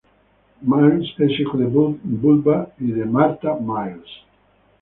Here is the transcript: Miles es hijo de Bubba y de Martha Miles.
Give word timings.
Miles 0.63 1.13
es 1.19 1.39
hijo 1.39 1.59
de 1.59 1.65
Bubba 1.65 2.71
y 2.79 2.87
de 2.91 3.05
Martha 3.05 3.55
Miles. 3.59 4.09